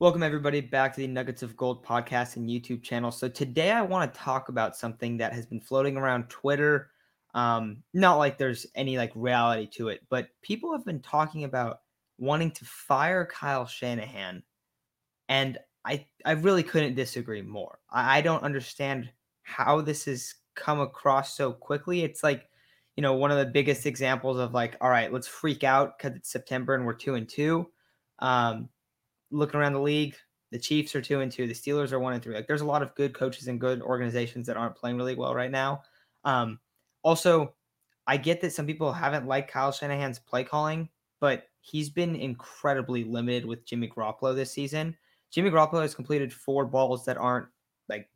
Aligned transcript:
Welcome, 0.00 0.22
everybody, 0.22 0.62
back 0.62 0.94
to 0.94 1.02
the 1.02 1.06
Nuggets 1.06 1.42
of 1.42 1.58
Gold 1.58 1.84
podcast 1.84 2.36
and 2.36 2.48
YouTube 2.48 2.82
channel. 2.82 3.10
So, 3.10 3.28
today 3.28 3.70
I 3.70 3.82
want 3.82 4.10
to 4.10 4.18
talk 4.18 4.48
about 4.48 4.74
something 4.74 5.18
that 5.18 5.34
has 5.34 5.44
been 5.44 5.60
floating 5.60 5.98
around 5.98 6.30
Twitter. 6.30 6.88
Um, 7.34 7.82
not 7.92 8.16
like 8.16 8.38
there's 8.38 8.64
any 8.74 8.96
like 8.96 9.12
reality 9.14 9.66
to 9.72 9.88
it, 9.88 10.00
but 10.08 10.28
people 10.40 10.72
have 10.72 10.86
been 10.86 11.00
talking 11.00 11.44
about 11.44 11.80
wanting 12.16 12.50
to 12.52 12.64
fire 12.64 13.26
Kyle 13.26 13.66
Shanahan. 13.66 14.42
And 15.28 15.58
I, 15.84 16.06
I 16.24 16.30
really 16.30 16.62
couldn't 16.62 16.94
disagree 16.94 17.42
more. 17.42 17.78
I, 17.90 18.16
I 18.16 18.20
don't 18.22 18.42
understand 18.42 19.10
how 19.42 19.82
this 19.82 20.06
has 20.06 20.34
come 20.54 20.80
across 20.80 21.36
so 21.36 21.52
quickly. 21.52 22.04
It's 22.04 22.22
like, 22.22 22.48
you 22.96 23.02
know, 23.02 23.16
one 23.16 23.32
of 23.32 23.36
the 23.36 23.52
biggest 23.52 23.84
examples 23.84 24.38
of 24.38 24.54
like, 24.54 24.78
all 24.80 24.88
right, 24.88 25.12
let's 25.12 25.28
freak 25.28 25.62
out 25.62 25.98
because 25.98 26.16
it's 26.16 26.32
September 26.32 26.74
and 26.74 26.86
we're 26.86 26.94
two 26.94 27.16
and 27.16 27.28
two. 27.28 27.66
Um, 28.20 28.70
looking 29.30 29.60
around 29.60 29.72
the 29.72 29.80
league, 29.80 30.16
the 30.50 30.58
Chiefs 30.58 30.94
are 30.94 31.02
two 31.02 31.20
and 31.20 31.30
two, 31.30 31.46
the 31.46 31.54
Steelers 31.54 31.92
are 31.92 32.00
one 32.00 32.12
and 32.12 32.22
three. 32.22 32.34
Like 32.34 32.46
there's 32.46 32.60
a 32.60 32.66
lot 32.66 32.82
of 32.82 32.94
good 32.94 33.14
coaches 33.14 33.48
and 33.48 33.60
good 33.60 33.82
organizations 33.82 34.46
that 34.46 34.56
aren't 34.56 34.76
playing 34.76 34.96
really 34.96 35.14
well 35.14 35.34
right 35.34 35.50
now. 35.50 35.82
Um, 36.24 36.58
also, 37.02 37.54
I 38.06 38.16
get 38.16 38.40
that 38.40 38.52
some 38.52 38.66
people 38.66 38.92
haven't 38.92 39.26
liked 39.26 39.50
Kyle 39.50 39.72
Shanahan's 39.72 40.18
play 40.18 40.44
calling, 40.44 40.88
but 41.20 41.44
he's 41.60 41.90
been 41.90 42.16
incredibly 42.16 43.04
limited 43.04 43.46
with 43.46 43.64
Jimmy 43.64 43.88
Garoppolo 43.88 44.34
this 44.34 44.50
season. 44.50 44.96
Jimmy 45.30 45.50
Garoppolo 45.50 45.82
has 45.82 45.94
completed 45.94 46.32
four 46.32 46.64
balls 46.64 47.04
that 47.04 47.16
aren't 47.16 47.46
like 47.88 48.08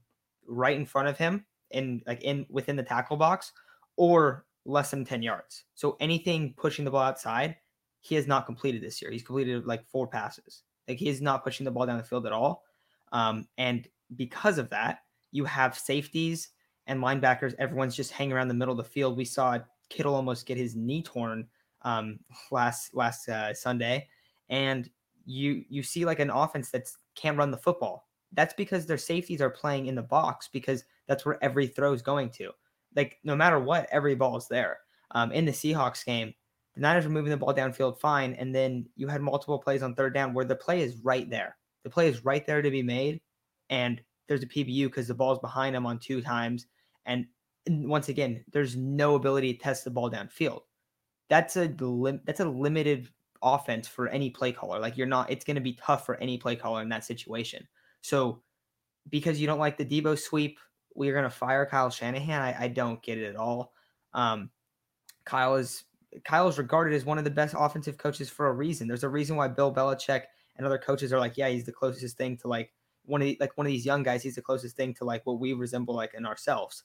right 0.47 0.77
in 0.77 0.85
front 0.85 1.09
of 1.09 1.17
him 1.17 1.45
in 1.71 2.03
like 2.07 2.23
in 2.23 2.47
within 2.51 2.77
the 2.77 2.83
tackle 2.83 3.17
box 3.17 3.53
or 3.97 4.45
less 4.65 4.91
than 4.91 5.05
10 5.05 5.23
yards. 5.23 5.65
So 5.75 5.97
anything 6.01 6.55
pushing 6.57 6.85
the 6.85 6.91
ball 6.91 7.03
outside, 7.03 7.57
he 8.01 8.15
has 8.17 8.27
not 8.27 8.47
completed 8.47 8.83
this 8.83 9.01
year. 9.01 9.11
He's 9.11 9.23
completed 9.23 9.67
like 9.67 9.87
four 9.89 10.07
passes. 10.07 10.63
Like 10.89 10.99
he's 10.99 11.21
not 11.21 11.45
pushing 11.45 11.65
the 11.65 11.71
ball 11.71 11.87
down 11.87 11.99
the 11.99 12.05
field 12.05 12.27
at 12.27 12.33
all. 12.33 12.65
Um, 13.13 13.47
and 13.59 13.87
because 14.17 14.59
of 14.59 14.71
that, 14.71 15.01
you 15.33 15.45
have 15.45 15.79
safeties 15.79 16.51
and 16.87 17.03
linebackers. 17.03 17.55
Everyone's 17.59 17.97
just 17.97 18.13
hanging 18.13 18.33
around 18.33 18.49
the 18.49 18.55
middle 18.55 18.73
of 18.73 18.85
the 18.85 18.91
field. 18.91 19.17
We 19.17 19.25
saw 19.25 19.59
Kittle 19.89 20.15
almost 20.15 20.47
get 20.47 20.57
his 20.57 20.77
knee 20.77 21.03
torn 21.03 21.47
um, 21.83 22.19
last 22.51 22.95
last 22.95 23.29
uh, 23.29 23.55
Sunday, 23.55 24.09
and 24.49 24.89
you 25.27 25.65
you 25.69 25.83
see 25.83 26.05
like 26.05 26.19
an 26.19 26.31
offense 26.31 26.71
that 26.71 26.89
can't 27.15 27.39
run 27.39 27.51
the 27.51 27.57
football. 27.57 28.09
That's 28.33 28.55
because 28.55 28.87
their 28.87 28.99
safeties 28.99 29.41
are 29.41 29.51
playing 29.51 29.87
in 29.87 29.95
the 29.95 30.03
box 30.03 30.49
because 30.53 30.85
that's 31.07 31.25
where 31.25 31.43
every 31.43 31.67
throw 31.67 31.93
is 31.93 32.03
going 32.03 32.31
to. 32.31 32.51
Like 32.97 33.19
no 33.25 33.37
matter 33.37 33.59
what, 33.59 33.89
every 33.91 34.15
ball 34.15 34.37
is 34.37 34.49
there. 34.49 34.79
Um, 35.13 35.31
in 35.31 35.45
the 35.45 35.53
Seahawks 35.53 36.05
game, 36.05 36.35
the 36.75 36.81
Niners 36.81 37.05
were 37.05 37.11
moving 37.11 37.31
the 37.31 37.37
ball 37.37 37.55
downfield 37.55 37.99
fine, 37.99 38.35
and 38.35 38.55
then 38.55 38.87
you 38.97 39.09
had 39.09 39.23
multiple 39.23 39.59
plays 39.59 39.83
on 39.83 39.95
third 39.95 40.15
down 40.15 40.35
where 40.35 40.45
the 40.45 40.57
play 40.57 40.83
is 40.83 40.97
right 41.03 41.29
there. 41.29 41.57
The 41.85 41.91
play 41.91 42.09
is 42.09 42.25
right 42.25 42.45
there 42.47 42.63
to 42.63 42.71
be 42.71 42.83
made, 42.83 43.21
and 43.71 44.01
there's 44.29 44.43
a 44.43 44.49
PBU 44.49 44.87
because 44.87 45.09
the 45.09 45.15
ball's 45.15 45.39
behind 45.39 45.75
them 45.75 45.87
on 45.87 45.99
two 45.99 46.21
times. 46.21 46.67
And 47.07 47.27
once 47.69 48.09
again, 48.09 48.45
there's 48.53 48.77
no 48.77 49.15
ability 49.15 49.55
to 49.55 49.59
test 49.59 49.85
the 49.85 49.91
ball 49.91 50.11
downfield. 50.11 50.63
That's 51.29 51.57
a 51.57 51.69
that's 52.25 52.41
a 52.41 52.49
limited 52.49 53.09
offense 53.43 53.87
for 53.87 54.09
any 54.09 54.31
play 54.31 54.53
caller. 54.53 54.81
Like 54.81 54.97
you're 54.97 55.07
not, 55.07 55.31
it's 55.31 55.45
going 55.45 55.57
to 55.57 55.61
be 55.61 55.75
tough 55.75 56.07
for 56.07 56.17
any 56.17 56.39
play 56.39 56.57
caller 56.57 56.83
in 56.83 56.89
that 56.89 57.05
situation. 57.05 57.69
So 58.01 58.43
because 59.11 59.41
you 59.41 59.47
don't 59.47 59.59
like 59.59 59.77
the 59.77 59.85
Deebo 59.85 60.19
sweep, 60.19 60.59
we're 60.95 61.13
going 61.13 61.25
to 61.25 61.31
fire 61.31 61.67
Kyle 61.67 61.91
Shanahan. 61.91 62.41
I, 62.41 62.65
I 62.65 62.69
don't 62.69 63.03
get 63.03 63.19
it 63.19 63.27
at 63.27 63.37
all. 63.37 63.73
Um, 64.15 64.51
Kyle 65.25 65.57
is 65.57 65.85
Kyle 66.25 66.49
is 66.49 66.59
regarded 66.59 66.95
as 66.95 67.05
one 67.05 67.19
of 67.19 67.25
the 67.25 67.31
best 67.31 67.55
offensive 67.59 67.99
coaches 67.99 68.31
for 68.31 68.49
a 68.49 68.53
reason. 68.53 68.87
There's 68.87 69.05
a 69.05 69.09
reason 69.09 69.37
why 69.37 69.49
Bill 69.49 69.75
Belichick 69.75 70.23
and 70.57 70.67
other 70.67 70.79
coaches 70.79 71.13
are 71.13 71.19
like, 71.19 71.37
yeah, 71.37 71.49
he's 71.49 71.65
the 71.65 71.73
closest 71.73 72.17
thing 72.17 72.37
to 72.39 72.49
like 72.49 72.73
one 73.05 73.21
of 73.21 73.27
the, 73.27 73.37
like 73.41 73.57
one 73.57 73.67
of 73.67 73.73
these 73.73 73.87
young 73.87 74.03
guys. 74.03 74.23
He's 74.23 74.37
the 74.37 74.43
closest 74.43 74.77
thing 74.77 74.95
to 74.95 75.05
like 75.05 75.27
what 75.27 75.41
we 75.41 75.53
resemble 75.53 75.95
like 75.95 76.15
in 76.15 76.27
ourselves. 76.27 76.85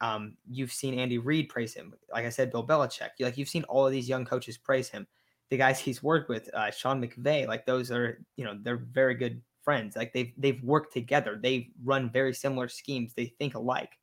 Um, 0.00 0.36
you've 0.48 0.72
seen 0.72 0.98
Andy 0.98 1.18
Reid 1.18 1.48
praise 1.48 1.74
him. 1.74 1.94
Like 2.12 2.24
I 2.24 2.30
said, 2.30 2.50
Bill 2.50 2.66
Belichick. 2.66 3.10
Like 3.20 3.36
you've 3.36 3.48
seen 3.48 3.64
all 3.64 3.86
of 3.86 3.92
these 3.92 4.08
young 4.08 4.24
coaches 4.24 4.58
praise 4.58 4.88
him. 4.88 5.06
The 5.50 5.56
guys 5.56 5.78
he's 5.80 6.02
worked 6.02 6.28
with, 6.28 6.52
uh, 6.54 6.70
Sean 6.70 7.02
McVay, 7.02 7.46
like 7.46 7.66
those 7.66 7.90
are 7.90 8.24
you 8.36 8.44
know 8.44 8.58
they're 8.62 8.76
very 8.76 9.14
good 9.14 9.42
friends. 9.62 9.96
Like 9.96 10.12
they've 10.12 10.32
they've 10.36 10.62
worked 10.62 10.92
together. 10.92 11.38
They 11.40 11.70
run 11.84 12.10
very 12.10 12.34
similar 12.34 12.68
schemes. 12.68 13.12
They 13.14 13.26
think 13.26 13.54
alike. 13.54 13.98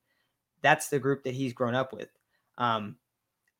That's 0.62 0.90
the 0.90 1.00
group 1.00 1.24
that 1.24 1.34
he's 1.34 1.54
grown 1.54 1.76
up 1.76 1.94
with. 1.94 2.10
Um, 2.58 2.98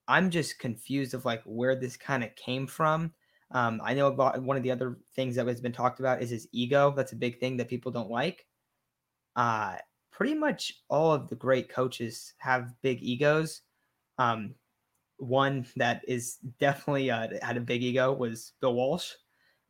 I'm 0.08 0.30
just 0.30 0.60
confused 0.60 1.14
of 1.14 1.26
like 1.26 1.42
where 1.46 1.76
this 1.76 1.98
kind 1.98 2.24
of 2.24 2.36
came 2.36 2.68
from. 2.68 3.14
Um, 3.52 3.82
I 3.84 3.94
know 3.94 4.08
about 4.08 4.42
one 4.42 4.58
of 4.58 4.64
the 4.64 4.72
other 4.72 5.00
things 5.16 5.36
that 5.36 5.48
has 5.48 5.62
been 5.62 5.72
talked 5.72 6.00
about 6.00 6.22
is 6.22 6.30
his 6.30 6.48
ego. 6.52 6.94
That's 6.96 7.14
a 7.14 7.18
big 7.18 7.40
thing 7.40 7.58
that 7.58 7.70
people 7.70 7.92
don't 7.92 8.10
like. 8.10 8.46
Uh, 9.36 9.78
pretty 10.12 10.34
much 10.34 10.84
all 10.90 11.14
of 11.14 11.30
the 11.30 11.36
great 11.36 11.70
coaches 11.70 12.34
have 12.38 12.74
big 12.82 13.02
egos. 13.02 13.62
Um, 14.18 14.56
one 15.18 15.66
that 15.76 16.04
is 16.08 16.38
definitely 16.60 17.12
uh, 17.12 17.28
had 17.42 17.58
a 17.58 17.62
big 17.62 17.84
ego 17.84 18.14
was 18.14 18.54
Bill 18.62 18.74
Walsh. 18.74 19.12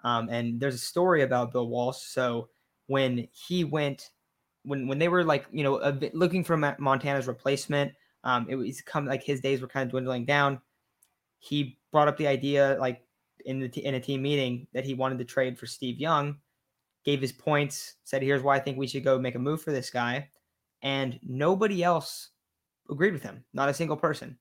Um, 0.04 0.30
and 0.30 0.60
there's 0.60 0.76
a 0.76 0.80
story 0.80 1.24
about 1.24 1.52
Bill 1.52 1.68
Walsh. 1.68 1.98
So 1.98 2.50
when 2.88 3.28
he 3.32 3.64
went, 3.64 4.12
when 4.64 4.88
when 4.88 5.00
they 5.00 5.08
were 5.08 5.24
like 5.24 5.46
you 5.52 5.64
know 5.64 5.92
bit, 5.92 6.16
looking 6.16 6.44
for 6.44 6.58
Montana's 6.58 7.28
replacement, 7.28 7.94
um, 8.26 8.48
it 8.50 8.56
was 8.56 8.82
come 8.82 9.06
like 9.06 9.24
his 9.24 9.40
days 9.40 9.62
were 9.62 9.68
kind 9.68 9.86
of 9.86 9.92
dwindling 9.92 10.26
down. 10.26 10.60
He 11.40 11.80
brought 11.92 12.08
up 12.08 12.18
the 12.18 12.28
idea 12.28 12.76
like 12.80 13.04
in 13.46 13.60
the 13.60 13.68
in 13.86 13.94
a 13.94 14.00
team 14.00 14.24
meeting 14.24 14.68
that 14.74 14.84
he 14.84 14.96
wanted 14.96 15.20
to 15.20 15.26
trade 15.26 15.58
for 15.58 15.68
Steve 15.68 16.00
Young, 16.00 16.38
gave 17.06 17.22
his 17.22 17.32
points, 17.32 17.96
said 18.04 18.24
here's 18.24 18.42
why 18.42 18.56
I 18.56 18.60
think 18.60 18.78
we 18.78 18.88
should 18.88 19.04
go 19.04 19.20
make 19.20 19.36
a 19.36 19.40
move 19.40 19.62
for 19.62 19.72
this 19.72 19.92
guy, 19.92 20.30
and 20.82 21.20
nobody 21.24 21.84
else 21.84 22.32
agreed 22.90 23.14
with 23.14 23.24
him. 23.24 23.46
Not 23.54 23.70
a 23.70 23.74
single 23.74 23.98
person. 23.98 24.38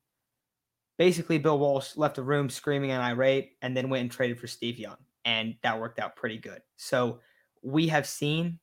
Basically, 0.97 1.39
Bill 1.39 1.59
Walsh 1.59 1.97
left 1.97 2.17
the 2.17 2.23
room 2.23 2.49
screaming 2.49 2.93
and 2.93 3.03
irate, 3.03 3.53
and 3.61 3.77
then 3.77 3.91
went 3.91 4.03
and 4.03 4.11
traded 4.11 4.41
for 4.41 4.47
Steve 4.47 4.78
Young, 4.78 4.97
and 5.27 5.55
that 5.62 5.78
worked 5.78 5.99
out 5.99 6.17
pretty 6.17 6.39
good. 6.39 6.62
So 6.77 7.21
we 7.62 7.87
have 7.89 8.06
seen 8.06 8.59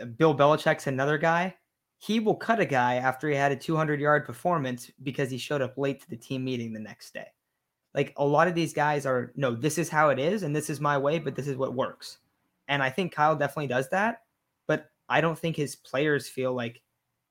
uh, 0.00 0.06
Bill 0.06 0.34
Belichick's 0.34 0.88
another 0.88 1.18
guy 1.18 1.54
he 1.98 2.20
will 2.20 2.34
cut 2.34 2.60
a 2.60 2.66
guy 2.66 2.96
after 2.96 3.28
he 3.28 3.34
had 3.34 3.52
a 3.52 3.56
200 3.56 4.00
yard 4.00 4.24
performance 4.24 4.90
because 5.02 5.30
he 5.30 5.38
showed 5.38 5.62
up 5.62 5.78
late 5.78 6.00
to 6.02 6.10
the 6.10 6.16
team 6.16 6.44
meeting 6.44 6.72
the 6.72 6.80
next 6.80 7.14
day. 7.14 7.26
Like 7.94 8.12
a 8.16 8.24
lot 8.24 8.48
of 8.48 8.54
these 8.54 8.74
guys 8.74 9.06
are, 9.06 9.32
no, 9.36 9.54
this 9.54 9.78
is 9.78 9.88
how 9.88 10.10
it 10.10 10.18
is 10.18 10.42
and 10.42 10.54
this 10.54 10.68
is 10.68 10.80
my 10.80 10.98
way, 10.98 11.18
but 11.18 11.34
this 11.34 11.48
is 11.48 11.56
what 11.56 11.74
works. 11.74 12.18
And 12.68 12.82
I 12.82 12.90
think 12.90 13.14
Kyle 13.14 13.36
definitely 13.36 13.68
does 13.68 13.88
that. 13.90 14.22
But 14.66 14.90
I 15.08 15.20
don't 15.20 15.38
think 15.38 15.56
his 15.56 15.76
players 15.76 16.28
feel 16.28 16.52
like, 16.52 16.82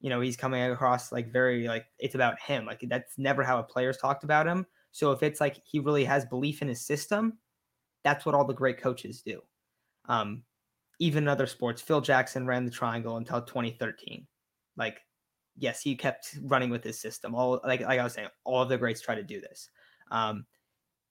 you 0.01 0.09
know, 0.09 0.21
he's 0.21 0.37
coming 0.37 0.63
across 0.63 1.11
like 1.11 1.31
very, 1.31 1.67
like 1.67 1.85
it's 1.99 2.15
about 2.15 2.39
him. 2.39 2.65
Like 2.65 2.83
that's 2.87 3.17
never 3.17 3.43
how 3.43 3.59
a 3.59 3.63
player's 3.63 3.97
talked 3.97 4.23
about 4.23 4.47
him. 4.47 4.65
So 4.91 5.11
if 5.11 5.21
it's 5.21 5.41
like 5.41 5.61
he 5.63 5.79
really 5.79 6.05
has 6.05 6.25
belief 6.25 6.61
in 6.61 6.67
his 6.67 6.81
system, 6.81 7.37
that's 8.03 8.25
what 8.25 8.33
all 8.33 8.45
the 8.45 8.53
great 8.53 8.79
coaches 8.79 9.21
do. 9.21 9.41
Um, 10.07 10.43
even 10.99 11.25
in 11.25 11.27
other 11.27 11.47
sports, 11.47 11.81
Phil 11.81 12.01
Jackson 12.01 12.47
ran 12.47 12.65
the 12.65 12.71
triangle 12.71 13.17
until 13.17 13.41
2013 13.41 14.25
like, 14.77 15.01
yes, 15.57 15.81
he 15.81 15.95
kept 15.95 16.37
running 16.43 16.69
with 16.69 16.83
his 16.83 16.99
system. 16.99 17.35
All 17.35 17.59
like 17.63 17.81
like 17.81 17.99
I 17.99 18.03
was 18.03 18.13
saying, 18.13 18.29
all 18.43 18.61
of 18.61 18.69
the 18.69 18.77
greats 18.77 19.01
try 19.01 19.15
to 19.15 19.23
do 19.23 19.41
this. 19.41 19.69
Um, 20.11 20.45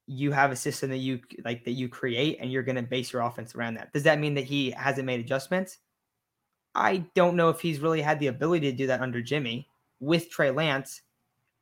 you 0.06 0.32
have 0.32 0.52
a 0.52 0.56
system 0.56 0.90
that 0.90 0.98
you 0.98 1.20
like 1.44 1.64
that 1.64 1.72
you 1.72 1.88
create, 1.88 2.38
and 2.40 2.52
you're 2.52 2.62
going 2.62 2.76
to 2.76 2.82
base 2.82 3.12
your 3.12 3.22
offense 3.22 3.54
around 3.54 3.74
that. 3.74 3.92
Does 3.92 4.02
that 4.02 4.18
mean 4.18 4.34
that 4.34 4.44
he 4.44 4.70
hasn't 4.70 5.06
made 5.06 5.20
adjustments? 5.20 5.78
I 6.74 7.04
don't 7.14 7.36
know 7.36 7.48
if 7.48 7.60
he's 7.60 7.80
really 7.80 8.02
had 8.02 8.18
the 8.18 8.26
ability 8.26 8.70
to 8.70 8.76
do 8.76 8.86
that 8.88 9.00
under 9.00 9.22
Jimmy 9.22 9.68
with 10.00 10.28
Trey 10.30 10.50
Lance. 10.50 11.02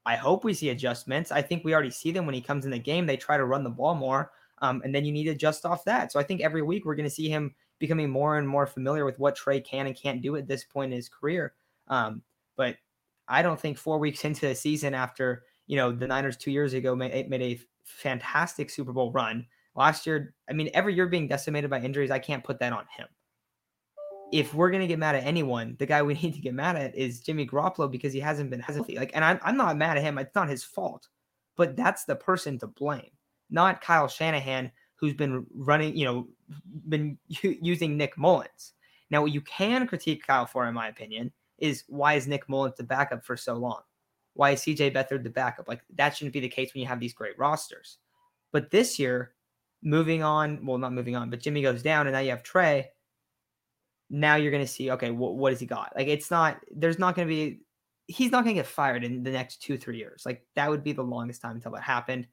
I 0.04 0.16
hope 0.16 0.42
we 0.42 0.54
see 0.54 0.70
adjustments. 0.70 1.30
I 1.30 1.42
think 1.42 1.64
we 1.64 1.74
already 1.74 1.90
see 1.90 2.10
them 2.10 2.26
when 2.26 2.34
he 2.34 2.40
comes 2.40 2.64
in 2.64 2.70
the 2.70 2.78
game. 2.78 3.06
They 3.06 3.16
try 3.16 3.36
to 3.36 3.44
run 3.44 3.62
the 3.62 3.70
ball 3.70 3.94
more, 3.94 4.32
um, 4.60 4.82
and 4.84 4.94
then 4.94 5.04
you 5.04 5.12
need 5.12 5.24
to 5.24 5.30
adjust 5.30 5.64
off 5.64 5.84
that. 5.84 6.10
So 6.10 6.18
I 6.18 6.24
think 6.24 6.40
every 6.40 6.62
week 6.62 6.84
we're 6.84 6.96
going 6.96 7.08
to 7.08 7.14
see 7.14 7.28
him 7.28 7.54
becoming 7.78 8.10
more 8.10 8.38
and 8.38 8.48
more 8.48 8.66
familiar 8.66 9.04
with 9.04 9.18
what 9.18 9.36
Trey 9.36 9.60
can 9.60 9.86
and 9.86 9.96
can't 9.96 10.22
do 10.22 10.36
at 10.36 10.48
this 10.48 10.64
point 10.64 10.92
in 10.92 10.96
his 10.96 11.08
career. 11.08 11.52
Um, 11.92 12.22
but 12.56 12.76
I 13.28 13.42
don't 13.42 13.60
think 13.60 13.76
four 13.76 13.98
weeks 13.98 14.24
into 14.24 14.48
the 14.48 14.54
season 14.54 14.94
after, 14.94 15.44
you 15.66 15.76
know, 15.76 15.92
the 15.92 16.06
Niners 16.06 16.38
two 16.38 16.50
years 16.50 16.72
ago 16.72 16.96
made, 16.96 17.28
made 17.28 17.42
a 17.42 17.60
fantastic 17.84 18.70
Super 18.70 18.94
Bowl 18.94 19.12
run. 19.12 19.46
Last 19.76 20.06
year, 20.06 20.34
I 20.48 20.54
mean, 20.54 20.70
every 20.72 20.94
year 20.94 21.06
being 21.06 21.28
decimated 21.28 21.68
by 21.68 21.80
injuries, 21.80 22.10
I 22.10 22.18
can't 22.18 22.42
put 22.42 22.58
that 22.60 22.72
on 22.72 22.86
him. 22.96 23.08
If 24.32 24.54
we're 24.54 24.70
gonna 24.70 24.86
get 24.86 24.98
mad 24.98 25.16
at 25.16 25.24
anyone, 25.24 25.76
the 25.78 25.84
guy 25.84 26.02
we 26.02 26.14
need 26.22 26.32
to 26.32 26.40
get 26.40 26.54
mad 26.54 26.76
at 26.76 26.96
is 26.96 27.20
Jimmy 27.20 27.46
Garoppolo 27.46 27.90
because 27.90 28.14
he 28.14 28.20
hasn't 28.20 28.48
been 28.48 28.60
healthy. 28.60 28.96
Like, 28.96 29.10
and 29.14 29.22
I'm, 29.22 29.38
I'm 29.42 29.58
not 29.58 29.76
mad 29.76 29.98
at 29.98 30.02
him; 30.02 30.16
it's 30.16 30.34
not 30.34 30.48
his 30.48 30.64
fault. 30.64 31.08
But 31.56 31.76
that's 31.76 32.04
the 32.04 32.16
person 32.16 32.58
to 32.60 32.66
blame, 32.66 33.10
not 33.50 33.82
Kyle 33.82 34.08
Shanahan, 34.08 34.72
who's 34.94 35.12
been 35.12 35.44
running, 35.54 35.94
you 35.94 36.06
know, 36.06 36.28
been 36.88 37.18
using 37.42 37.98
Nick 37.98 38.16
Mullens. 38.16 38.72
Now, 39.10 39.20
what 39.20 39.32
you 39.32 39.42
can 39.42 39.86
critique 39.86 40.26
Kyle 40.26 40.46
for, 40.46 40.66
in 40.66 40.72
my 40.72 40.88
opinion, 40.88 41.30
is 41.62 41.84
why 41.88 42.14
is 42.14 42.26
Nick 42.26 42.46
Mullens 42.50 42.76
the 42.76 42.84
backup 42.84 43.24
for 43.24 43.38
so 43.38 43.54
long? 43.54 43.80
Why 44.34 44.50
is 44.50 44.60
CJ 44.60 44.92
Beathard 44.94 45.22
the 45.22 45.30
backup? 45.30 45.68
Like 45.68 45.80
that 45.94 46.14
shouldn't 46.14 46.34
be 46.34 46.40
the 46.40 46.48
case 46.50 46.74
when 46.74 46.82
you 46.82 46.88
have 46.88 47.00
these 47.00 47.14
great 47.14 47.38
rosters. 47.38 47.96
But 48.52 48.70
this 48.70 48.98
year, 48.98 49.32
moving 49.82 50.22
on, 50.22 50.66
well, 50.66 50.78
not 50.78 50.92
moving 50.92 51.16
on, 51.16 51.30
but 51.30 51.40
Jimmy 51.40 51.62
goes 51.62 51.82
down, 51.82 52.06
and 52.06 52.14
now 52.14 52.20
you 52.20 52.30
have 52.30 52.42
Trey. 52.42 52.90
now 54.10 54.36
you're 54.36 54.50
going 54.50 54.62
to 54.62 54.70
see, 54.70 54.90
okay, 54.90 55.08
wh- 55.08 55.34
what 55.34 55.52
has 55.52 55.60
he 55.60 55.66
got? 55.66 55.92
Like, 55.96 56.06
it's 56.06 56.30
not, 56.30 56.60
there's 56.70 56.98
not 56.98 57.16
going 57.16 57.26
to 57.26 57.34
be, 57.34 57.60
he's 58.06 58.30
not 58.30 58.44
going 58.44 58.54
to 58.54 58.60
get 58.60 58.66
fired 58.66 59.04
in 59.04 59.22
the 59.22 59.30
next 59.30 59.62
two, 59.62 59.78
three 59.78 59.96
years. 59.96 60.24
Like, 60.26 60.46
that 60.54 60.68
would 60.68 60.84
be 60.84 60.92
the 60.92 61.02
longest 61.02 61.40
time 61.40 61.56
until 61.56 61.72
that 61.72 61.82
happened. 61.82 62.26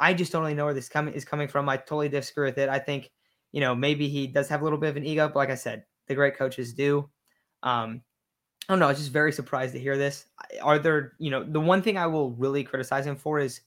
I 0.00 0.14
just 0.14 0.32
don't 0.32 0.42
really 0.42 0.54
know 0.54 0.64
where 0.64 0.74
this 0.74 0.88
coming 0.88 1.14
is 1.14 1.24
coming 1.24 1.48
from. 1.48 1.68
I 1.68 1.76
totally 1.76 2.08
disagree 2.08 2.48
with 2.48 2.58
it. 2.58 2.68
I 2.70 2.78
think, 2.78 3.10
you 3.52 3.60
know, 3.60 3.74
maybe 3.74 4.08
he 4.08 4.26
does 4.26 4.48
have 4.48 4.62
a 4.62 4.64
little 4.64 4.78
bit 4.78 4.88
of 4.88 4.96
an 4.96 5.04
ego, 5.04 5.28
but 5.28 5.36
like 5.36 5.50
I 5.50 5.54
said, 5.54 5.84
the 6.08 6.14
great 6.14 6.36
coaches 6.36 6.72
do. 6.72 7.10
Um, 7.62 8.00
I 8.68 8.72
don't 8.72 8.80
know. 8.80 8.86
I 8.86 8.90
was 8.90 8.98
just 8.98 9.10
very 9.10 9.32
surprised 9.32 9.72
to 9.74 9.80
hear 9.80 9.96
this. 9.96 10.26
Are 10.62 10.78
there, 10.78 11.14
you 11.18 11.30
know, 11.30 11.42
the 11.42 11.60
one 11.60 11.82
thing 11.82 11.98
I 11.98 12.06
will 12.06 12.30
really 12.32 12.62
criticize 12.62 13.06
him 13.06 13.16
for 13.16 13.40
is 13.40 13.60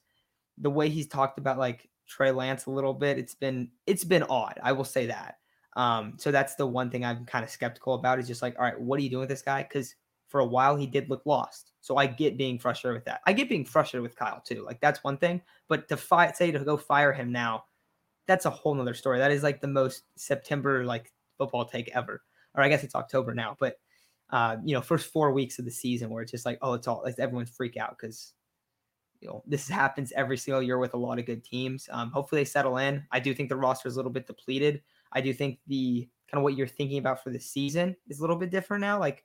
the 0.57 0.69
way 0.69 0.89
he's 0.89 1.07
talked 1.07 1.38
about 1.38 1.57
like 1.57 1.89
Trey 2.07 2.31
Lance 2.31 2.65
a 2.65 2.71
little 2.71 2.94
bit. 2.94 3.18
It's 3.18 3.36
been 3.36 3.69
it's 3.86 4.03
been 4.03 4.24
odd. 4.24 4.59
I 4.63 4.71
will 4.71 4.86
say 4.86 5.07
that. 5.07 5.38
Um, 5.75 6.13
so 6.18 6.31
that's 6.31 6.56
the 6.56 6.65
one 6.65 6.89
thing 6.89 7.03
I'm 7.03 7.25
kind 7.25 7.44
of 7.44 7.50
skeptical 7.50 7.95
about 7.95 8.19
is 8.19 8.27
just 8.27 8.42
like, 8.42 8.56
all 8.57 8.63
right, 8.63 8.80
what 8.80 8.97
are 9.00 9.03
you 9.03 9.09
doing 9.09 9.21
with 9.21 9.30
this 9.30 9.42
guy? 9.42 9.63
Because 9.63 9.95
for 10.30 10.39
a 10.39 10.45
while 10.45 10.75
he 10.75 10.88
did 10.88 11.09
look 11.09 11.25
lost. 11.25 11.74
So 11.81 11.97
I 11.97 12.07
get 12.07 12.38
being 12.38 12.57
frustrated 12.57 12.95
with 12.95 13.06
that. 13.06 13.21
I 13.25 13.33
get 13.33 13.50
being 13.50 13.65
frustrated 13.65 14.03
with 14.03 14.15
Kyle 14.15 14.42
too. 14.45 14.63
Like 14.65 14.80
that's 14.80 15.03
one 15.03 15.18
thing. 15.18 15.42
But 15.68 15.89
to 15.89 15.97
fight 15.97 16.38
say 16.38 16.51
to 16.51 16.59
go 16.59 16.77
fire 16.77 17.12
him 17.12 17.31
now, 17.31 17.65
that's 18.27 18.45
a 18.45 18.50
whole 18.50 18.74
nother 18.74 18.94
story. 18.94 19.19
That 19.19 19.31
is 19.31 19.44
like 19.44 19.62
the 19.62 19.68
most 19.68 20.03
September 20.15 20.86
like 20.86 21.12
football 21.38 21.65
take 21.65 21.89
ever. 21.94 22.24
Or 22.56 22.63
I 22.63 22.69
guess 22.69 22.83
it's 22.83 22.95
October 22.95 23.33
now, 23.33 23.57
but 23.59 23.77
uh, 24.31 24.57
you 24.63 24.74
know, 24.74 24.81
first 24.81 25.12
four 25.12 25.31
weeks 25.31 25.60
of 25.60 25.66
the 25.66 25.72
season 25.72 26.10
where 26.10 26.24
it's 26.24 26.31
just 26.31 26.45
like, 26.45 26.57
oh, 26.62 26.74
it's 26.74 26.88
all 26.88 27.01
like 27.04 27.19
everyone's 27.19 27.50
freak 27.50 27.77
out 27.77 27.98
because 28.00 28.33
you 29.22 29.27
know 29.27 29.44
this 29.45 29.68
happens 29.81 30.12
every 30.16 30.38
single 30.38 30.62
year 30.62 30.77
with 30.77 30.94
a 30.94 30.98
lot 30.98 31.19
of 31.19 31.25
good 31.25 31.44
teams. 31.44 31.88
Um, 31.92 32.12
hopefully 32.12 32.42
they 32.42 32.45
settle 32.45 32.77
in. 32.77 33.04
I 33.12 33.19
do 33.19 33.33
think 33.33 33.50
the 33.50 33.56
roster 33.56 33.88
is 33.88 33.95
a 33.95 33.98
little 33.98 34.12
bit 34.12 34.27
depleted. 34.27 34.81
I 35.12 35.22
do 35.22 35.33
think 35.33 35.60
the 35.68 36.07
kind 36.30 36.39
of 36.39 36.44
what 36.44 36.56
you're 36.56 36.68
thinking 36.68 36.98
about 36.98 37.24
for 37.24 37.30
the 37.30 37.39
season 37.39 37.95
is 38.10 38.19
a 38.19 38.22
little 38.22 38.36
bit 38.36 38.50
different 38.50 38.81
now. 38.81 39.00
Like 39.00 39.24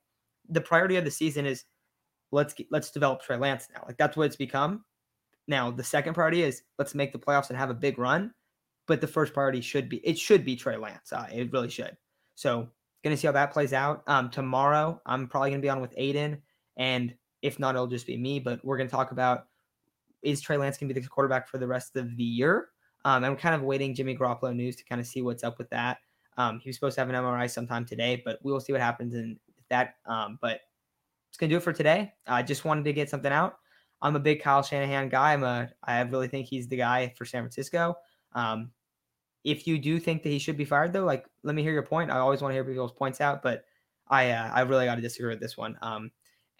the 0.48 0.60
priority 0.60 0.96
of 0.96 1.04
the 1.04 1.10
season 1.10 1.46
is 1.46 1.64
let's 2.30 2.54
get, 2.54 2.66
let's 2.70 2.90
develop 2.90 3.22
Trey 3.22 3.36
Lance 3.36 3.68
now. 3.74 3.84
Like 3.86 3.96
that's 3.96 4.16
what 4.16 4.26
it's 4.26 4.36
become. 4.36 4.84
Now 5.48 5.70
the 5.70 5.84
second 5.84 6.14
priority 6.14 6.42
is 6.42 6.62
let's 6.78 6.94
make 6.94 7.12
the 7.12 7.18
playoffs 7.18 7.48
and 7.48 7.58
have 7.58 7.70
a 7.70 7.74
big 7.74 7.98
run. 7.98 8.32
But 8.86 9.00
the 9.00 9.06
first 9.06 9.32
priority 9.32 9.60
should 9.60 9.88
be 9.88 9.98
it 9.98 10.18
should 10.18 10.44
be 10.44 10.56
Trey 10.56 10.76
Lance. 10.76 11.12
Uh, 11.12 11.26
it 11.32 11.52
really 11.52 11.70
should. 11.70 11.96
So 12.34 12.68
gonna 13.02 13.16
see 13.16 13.26
how 13.26 13.32
that 13.32 13.52
plays 13.52 13.72
out. 13.72 14.02
Um, 14.06 14.30
tomorrow 14.30 15.00
I'm 15.06 15.26
probably 15.26 15.50
gonna 15.50 15.62
be 15.62 15.68
on 15.68 15.80
with 15.80 15.96
Aiden, 15.96 16.40
and 16.76 17.14
if 17.42 17.58
not, 17.58 17.74
it'll 17.74 17.86
just 17.86 18.06
be 18.06 18.16
me. 18.16 18.40
But 18.40 18.64
we're 18.64 18.76
gonna 18.76 18.90
talk 18.90 19.12
about 19.12 19.46
is 20.22 20.40
Trey 20.40 20.56
Lance 20.56 20.76
gonna 20.78 20.92
be 20.92 21.00
the 21.00 21.06
quarterback 21.08 21.48
for 21.48 21.58
the 21.58 21.66
rest 21.66 21.96
of 21.96 22.16
the 22.16 22.24
year? 22.24 22.68
Um, 23.04 23.24
I'm 23.24 23.36
kind 23.36 23.54
of 23.54 23.62
waiting 23.62 23.94
Jimmy 23.94 24.16
Garoppolo 24.16 24.54
news 24.54 24.76
to 24.76 24.84
kind 24.84 25.00
of 25.00 25.06
see 25.06 25.22
what's 25.22 25.42
up 25.42 25.58
with 25.58 25.70
that. 25.70 25.98
Um, 26.36 26.60
he 26.60 26.68
was 26.68 26.76
supposed 26.76 26.94
to 26.96 27.00
have 27.00 27.08
an 27.08 27.14
MRI 27.14 27.50
sometime 27.50 27.84
today, 27.84 28.22
but 28.24 28.38
we 28.42 28.52
will 28.52 28.60
see 28.60 28.72
what 28.72 28.82
happens 28.82 29.14
in 29.14 29.38
that. 29.70 29.94
Um, 30.06 30.38
but 30.40 30.60
it's 31.28 31.38
gonna 31.38 31.50
do 31.50 31.56
it 31.56 31.62
for 31.62 31.72
today. 31.72 32.12
I 32.26 32.42
just 32.42 32.64
wanted 32.64 32.84
to 32.84 32.92
get 32.92 33.08
something 33.08 33.32
out. 33.32 33.56
I'm 34.02 34.16
a 34.16 34.20
big 34.20 34.42
Kyle 34.42 34.62
Shanahan 34.62 35.08
guy. 35.08 35.32
I'm 35.32 35.44
a 35.44 35.70
I 35.84 36.00
really 36.02 36.28
think 36.28 36.46
he's 36.46 36.68
the 36.68 36.76
guy 36.76 37.12
for 37.16 37.24
San 37.24 37.42
Francisco. 37.42 37.96
Um, 38.32 38.70
if 39.44 39.66
you 39.66 39.78
do 39.78 39.98
think 39.98 40.22
that 40.22 40.30
he 40.30 40.38
should 40.38 40.56
be 40.56 40.64
fired, 40.64 40.92
though, 40.92 41.04
like 41.04 41.26
let 41.42 41.54
me 41.54 41.62
hear 41.62 41.72
your 41.72 41.82
point. 41.82 42.10
I 42.10 42.18
always 42.18 42.42
want 42.42 42.52
to 42.52 42.54
hear 42.54 42.64
people's 42.64 42.92
points 42.92 43.20
out, 43.20 43.42
but 43.42 43.64
I 44.08 44.30
uh, 44.30 44.50
I 44.52 44.60
really 44.62 44.86
got 44.86 44.96
to 44.96 45.00
disagree 45.00 45.30
with 45.30 45.40
this 45.40 45.56
one. 45.56 45.78
Um, 45.82 46.10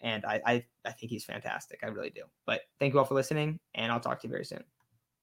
and 0.01 0.25
I, 0.25 0.41
I 0.45 0.65
I 0.85 0.91
think 0.91 1.11
he's 1.11 1.25
fantastic. 1.25 1.79
I 1.83 1.87
really 1.87 2.09
do. 2.09 2.23
But 2.45 2.61
thank 2.79 2.93
you 2.93 2.99
all 2.99 3.05
for 3.05 3.15
listening, 3.15 3.59
and 3.75 3.91
I'll 3.91 3.99
talk 3.99 4.21
to 4.21 4.27
you 4.27 4.31
very 4.31 4.45
soon. 4.45 4.63